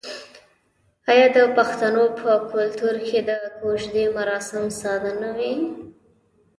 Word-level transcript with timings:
آیا 1.11 1.27
د 1.35 1.39
پښتنو 1.55 2.03
په 2.21 2.31
کلتور 2.51 2.95
کې 3.07 3.19
د 3.29 3.31
کوژدې 3.59 4.05
مراسم 4.17 4.65
ساده 4.79 5.13
نه 5.21 5.29
وي؟ 5.37 5.53